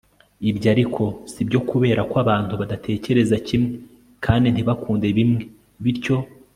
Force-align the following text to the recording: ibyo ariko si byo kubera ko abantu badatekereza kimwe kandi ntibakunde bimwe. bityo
ibyo 0.49 0.67
ariko 0.73 1.03
si 1.31 1.41
byo 1.47 1.59
kubera 1.69 2.01
ko 2.09 2.15
abantu 2.23 2.53
badatekereza 2.61 3.35
kimwe 3.47 3.73
kandi 4.25 4.47
ntibakunde 4.49 5.07
bimwe. 5.17 5.43
bityo 5.85 6.17